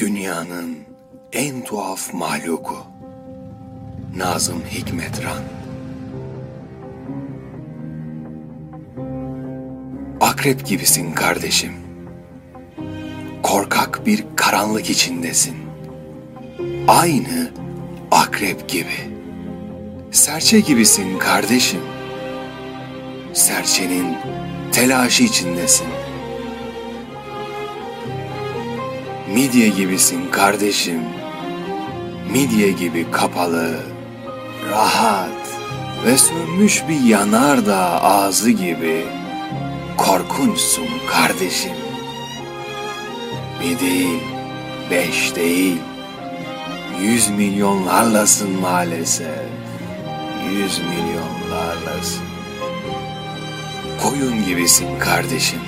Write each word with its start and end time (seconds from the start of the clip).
Dünyanın 0.00 0.76
en 1.32 1.64
tuhaf 1.64 2.14
mahluku 2.14 2.76
Nazım 4.16 4.62
Hikmetran 4.70 5.42
Akrep 10.20 10.66
gibisin 10.66 11.12
kardeşim. 11.12 11.72
Korkak 13.42 14.06
bir 14.06 14.24
karanlık 14.36 14.90
içindesin. 14.90 15.56
Aynı 16.88 17.50
akrep 18.10 18.68
gibi. 18.68 19.16
Serçe 20.10 20.60
gibisin 20.60 21.18
kardeşim. 21.18 21.80
Serçenin 23.32 24.16
telaşı 24.72 25.22
içindesin. 25.22 25.86
Midye 29.34 29.68
gibisin 29.68 30.30
kardeşim. 30.30 31.00
Midye 32.32 32.72
gibi 32.72 33.10
kapalı, 33.10 33.80
rahat 34.70 35.48
ve 36.06 36.18
sönmüş 36.18 36.82
bir 36.88 37.00
yanardağ 37.00 38.00
ağzı 38.02 38.50
gibi 38.50 39.04
korkunçsun 39.96 40.86
kardeşim. 41.10 41.72
Bir 43.60 43.80
değil, 43.80 44.20
beş 44.90 45.36
değil, 45.36 45.78
yüz 47.02 47.28
milyonlarlasın 47.28 48.50
maalesef. 48.50 49.28
Yüz 50.52 50.78
milyonlarlasın. 50.78 52.24
Koyun 54.02 54.44
gibisin 54.44 54.98
kardeşim. 54.98 55.60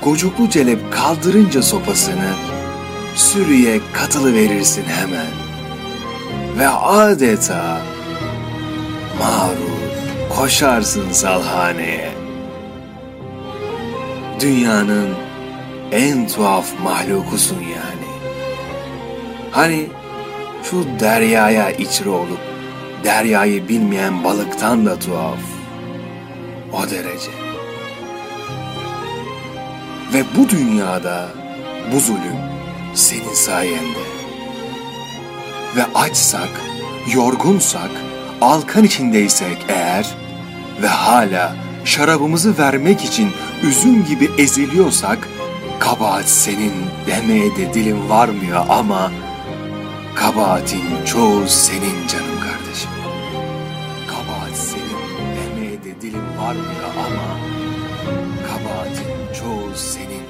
Kocuklu 0.00 0.48
celep 0.48 0.92
kaldırınca 0.92 1.62
sopasını 1.62 2.59
sürüye 3.20 3.80
katılı 3.92 4.34
verirsin 4.34 4.84
hemen. 4.84 5.30
Ve 6.58 6.68
adeta 6.68 7.80
mağrur 9.18 9.80
koşarsın 10.36 11.12
salhaneye. 11.12 12.10
Dünyanın 14.40 15.08
en 15.92 16.28
tuhaf 16.28 16.66
mahlukusun 16.82 17.60
yani. 17.60 18.10
Hani 19.50 19.86
şu 20.62 20.84
deryaya 21.00 21.70
içri 21.70 22.08
olup 22.08 22.40
deryayı 23.04 23.68
bilmeyen 23.68 24.24
balıktan 24.24 24.86
da 24.86 24.98
tuhaf. 24.98 25.40
O 26.72 26.90
derece. 26.90 27.30
Ve 30.12 30.24
bu 30.36 30.48
dünyada 30.48 31.28
bu 31.92 32.00
zulüm 32.00 32.59
senin 32.94 33.34
sayende. 33.34 34.04
Ve 35.76 35.84
açsak, 35.94 36.50
yorgunsak, 37.14 37.90
alkan 38.40 38.84
içindeysek 38.84 39.58
eğer 39.68 40.06
ve 40.82 40.88
hala 40.88 41.56
şarabımızı 41.84 42.58
vermek 42.58 43.04
için 43.04 43.30
üzüm 43.62 44.04
gibi 44.04 44.30
eziliyorsak, 44.38 45.28
kabahat 45.78 46.28
senin 46.28 46.72
demeye 47.06 47.56
de 47.56 47.74
dilim 47.74 48.10
varmıyor 48.10 48.66
ama 48.68 49.12
kabahatin 50.14 51.04
çoğu 51.06 51.48
senin 51.48 52.06
canım 52.08 52.40
kardeşim. 52.40 52.90
Kabahat 54.06 54.56
senin 54.56 55.00
demeye 55.36 55.84
de 55.84 56.00
dilim 56.00 56.38
varmıyor 56.38 56.90
ama 56.98 57.38
kabahatin 58.48 59.34
çoğu 59.40 59.74
senin 59.76 60.20